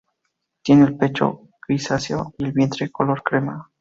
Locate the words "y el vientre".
2.39-2.89